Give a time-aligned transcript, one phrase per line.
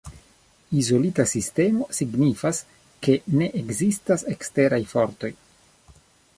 [0.83, 2.63] Izolita sistemo, signifas,
[3.07, 5.35] ke ne ekzistas eksteraj fortoj.